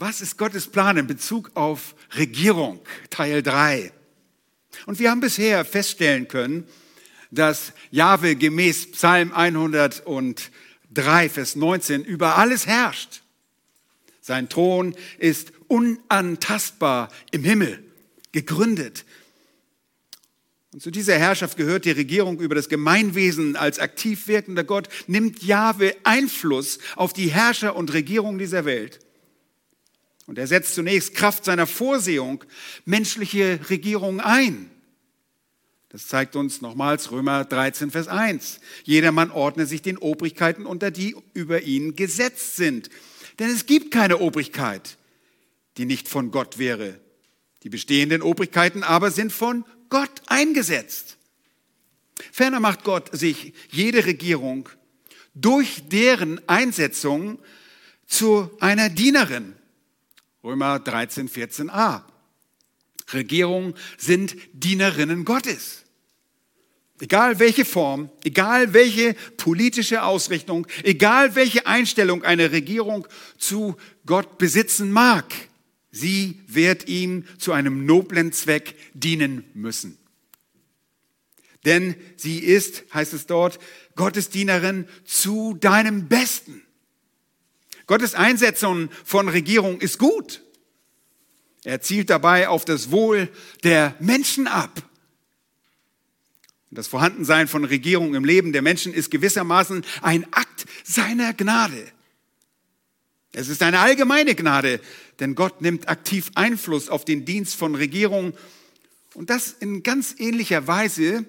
[0.00, 2.78] Was ist Gottes Plan in Bezug auf Regierung?
[3.10, 3.92] Teil 3.
[4.86, 6.68] Und wir haben bisher feststellen können,
[7.32, 13.22] dass Jahwe gemäß Psalm 103, Vers 19 über alles herrscht.
[14.20, 17.82] Sein Thron ist unantastbar im Himmel,
[18.30, 19.04] gegründet.
[20.72, 25.42] Und zu dieser Herrschaft gehört die Regierung über das Gemeinwesen als aktiv wirkender Gott, nimmt
[25.42, 29.00] Jahwe Einfluss auf die Herrscher und Regierung dieser Welt.
[30.28, 32.44] Und er setzt zunächst Kraft seiner Vorsehung
[32.84, 34.70] menschliche Regierungen ein.
[35.88, 38.60] Das zeigt uns nochmals Römer 13, Vers 1.
[38.84, 42.90] Jedermann ordne sich den Obrigkeiten unter, die über ihn gesetzt sind.
[43.38, 44.98] Denn es gibt keine Obrigkeit,
[45.78, 47.00] die nicht von Gott wäre.
[47.62, 51.16] Die bestehenden Obrigkeiten aber sind von Gott eingesetzt.
[52.32, 54.68] Ferner macht Gott sich jede Regierung
[55.34, 57.38] durch deren Einsetzung
[58.06, 59.54] zu einer Dienerin.
[60.42, 62.02] Römer 13, 14a.
[63.12, 65.84] Regierungen sind Dienerinnen Gottes.
[67.00, 74.90] Egal welche Form, egal welche politische Ausrichtung, egal welche Einstellung eine Regierung zu Gott besitzen
[74.90, 75.32] mag,
[75.92, 79.96] sie wird ihm zu einem noblen Zweck dienen müssen.
[81.64, 83.58] Denn sie ist, heißt es dort,
[83.94, 86.62] Gottes Dienerin zu deinem Besten.
[87.88, 90.42] Gottes Einsetzung von Regierung ist gut.
[91.64, 93.28] Er zielt dabei auf das Wohl
[93.64, 94.82] der Menschen ab.
[96.70, 101.90] Das Vorhandensein von Regierung im Leben der Menschen ist gewissermaßen ein Akt seiner Gnade.
[103.32, 104.80] Es ist eine allgemeine Gnade,
[105.18, 108.34] denn Gott nimmt aktiv Einfluss auf den Dienst von Regierung
[109.14, 111.24] und das in ganz ähnlicher Weise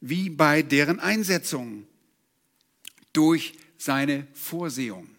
[0.00, 1.86] wie bei deren Einsetzung
[3.12, 5.13] durch seine Vorsehung.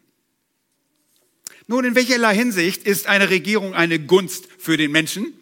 [1.67, 5.33] Nun, in welcherlei Hinsicht ist eine Regierung eine Gunst für den Menschen?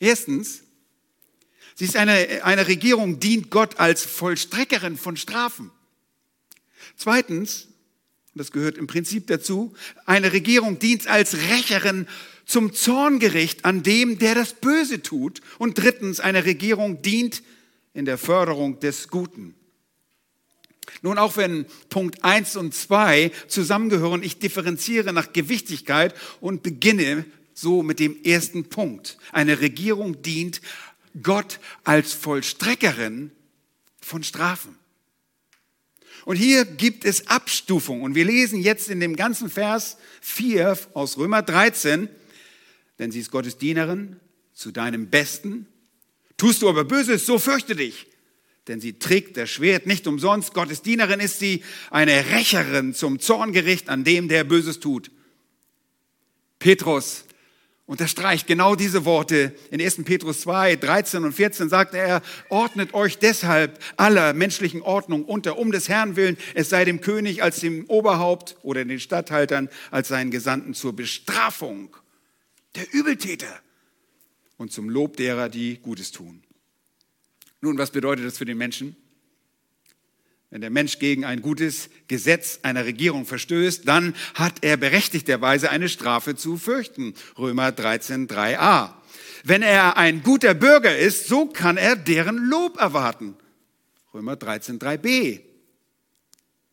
[0.00, 0.62] Erstens,
[1.74, 5.70] sie ist eine, eine Regierung, dient Gott als Vollstreckerin von Strafen.
[6.96, 7.68] Zweitens,
[8.34, 9.74] das gehört im Prinzip dazu,
[10.06, 12.06] eine Regierung dient als Rächerin
[12.46, 15.42] zum Zorngericht an dem, der das Böse tut.
[15.58, 17.42] Und drittens, eine Regierung dient
[17.92, 19.54] in der Förderung des Guten.
[21.02, 27.82] Nun, auch wenn Punkt 1 und 2 zusammengehören, ich differenziere nach Gewichtigkeit und beginne so
[27.82, 29.18] mit dem ersten Punkt.
[29.32, 30.60] Eine Regierung dient
[31.22, 33.30] Gott als Vollstreckerin
[34.00, 34.76] von Strafen.
[36.24, 38.02] Und hier gibt es Abstufung.
[38.02, 42.08] Und wir lesen jetzt in dem ganzen Vers 4 aus Römer 13,
[42.98, 44.16] denn sie ist Gottes Dienerin
[44.52, 45.66] zu deinem Besten.
[46.36, 48.07] Tust du aber Böses, so fürchte dich
[48.68, 50.54] denn sie trägt das Schwert nicht umsonst.
[50.54, 55.10] Gottes Dienerin ist sie, eine Rächerin zum Zorngericht an dem, der Böses tut.
[56.58, 57.24] Petrus
[57.86, 59.54] unterstreicht genau diese Worte.
[59.70, 60.04] In 1.
[60.04, 62.20] Petrus 2, 13 und 14 sagt er,
[62.50, 67.42] ordnet euch deshalb aller menschlichen Ordnung unter, um des Herrn willen, es sei dem König
[67.42, 71.96] als dem Oberhaupt oder den Statthaltern als seinen Gesandten zur Bestrafung
[72.74, 73.60] der Übeltäter
[74.58, 76.42] und zum Lob derer, die Gutes tun.
[77.60, 78.96] Nun, was bedeutet das für den Menschen?
[80.50, 85.90] Wenn der Mensch gegen ein gutes Gesetz einer Regierung verstößt, dann hat er berechtigterweise eine
[85.90, 87.14] Strafe zu fürchten.
[87.38, 88.94] Römer 13, 3a.
[89.44, 93.36] Wenn er ein guter Bürger ist, so kann er deren Lob erwarten.
[94.14, 95.40] Römer 13, 3b.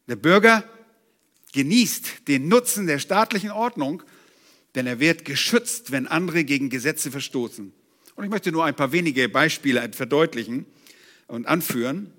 [0.07, 0.63] Der Bürger
[1.51, 4.03] genießt den Nutzen der staatlichen Ordnung,
[4.75, 7.73] denn er wird geschützt, wenn andere gegen Gesetze verstoßen.
[8.15, 10.65] Und ich möchte nur ein paar wenige Beispiele verdeutlichen
[11.27, 12.13] und anführen.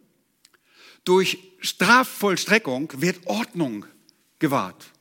[1.04, 3.86] Durch Strafvollstreckung wird Ordnung
[4.38, 4.92] gewahrt.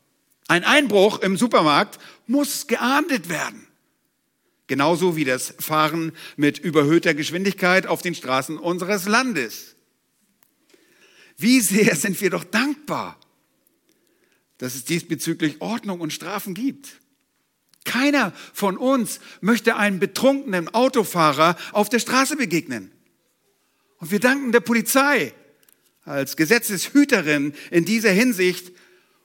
[0.48, 3.68] Ein Einbruch im Supermarkt muss geahndet werden.
[4.68, 9.76] Genauso wie das Fahren mit überhöhter Geschwindigkeit auf den Straßen unseres Landes.
[11.38, 13.20] Wie sehr sind wir doch dankbar,
[14.58, 17.02] dass es diesbezüglich Ordnung und Strafen gibt.
[17.86, 22.92] Keiner von uns möchte einem betrunkenen Autofahrer auf der Straße begegnen.
[24.00, 25.34] Und wir danken der Polizei
[26.04, 28.74] als Gesetzeshüterin in dieser Hinsicht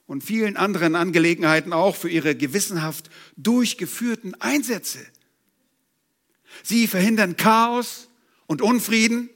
[0.06, 4.98] und vielen anderen Angelegenheiten auch für ihre gewissenhaft durchgeführten Einsätze.
[6.62, 8.08] Sie verhindern Chaos
[8.46, 9.30] und Unfrieden,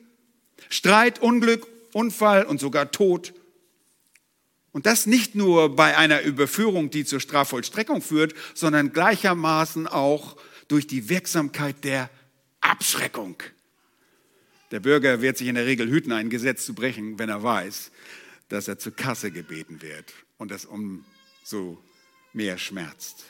[0.69, 3.35] Streit, Unglück, Unfall und sogar Tod.
[4.75, 10.37] Und das nicht nur bei einer Überführung, die zur Strafvollstreckung führt, sondern gleichermaßen auch
[10.67, 12.11] durch die Wirksamkeit der
[12.61, 13.41] Abschreckung.
[14.73, 17.93] Der Bürger wird sich in der Regel hüten, ein Gesetz zu brechen, wenn er weiß,
[18.49, 21.81] dass er zur Kasse gebeten wird und das umso
[22.33, 23.27] mehr schmerzt.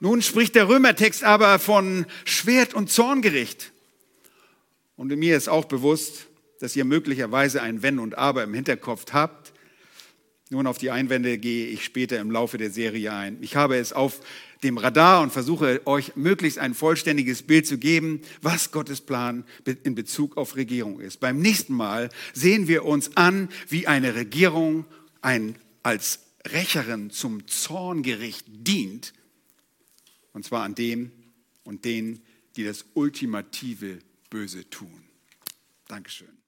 [0.00, 3.70] Nun spricht der Römertext aber von Schwert und Zorngericht.
[4.96, 6.26] Und mir ist auch bewusst,
[6.58, 9.52] dass ihr möglicherweise ein Wenn und Aber im Hinterkopf habt.
[10.52, 13.38] Nun, auf die Einwände gehe ich später im Laufe der Serie ein.
[13.40, 14.20] Ich habe es auf
[14.62, 19.44] dem Radar und versuche euch möglichst ein vollständiges Bild zu geben, was Gottes Plan
[19.82, 21.20] in Bezug auf Regierung ist.
[21.20, 24.84] Beim nächsten Mal sehen wir uns an, wie eine Regierung
[25.22, 29.14] ein, als Rächerin zum Zorngericht dient,
[30.34, 31.12] und zwar an dem
[31.64, 32.20] und denen,
[32.56, 35.02] die das ultimative Böse tun.
[35.88, 36.41] Dankeschön.